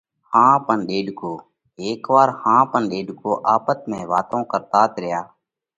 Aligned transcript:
ۿاپ 0.33 0.65
ان 0.71 0.79
ڏيڏڪو:هيڪ 0.89 2.03
وار 2.13 2.29
ۿاپ 2.43 2.69
ان 2.77 2.83
ڏيڏڪو 2.91 3.31
آپت 3.53 3.79
۾ 3.91 3.97
واتون 4.11 4.41
ڪرتات 4.51 4.91
ريا۔ 5.03 5.21